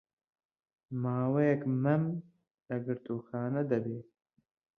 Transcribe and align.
ماوەیەک 1.03 1.61
مەم 1.83 2.03
لە 2.67 2.77
گرتووخانە 2.85 3.61
دەبێ 3.71 3.99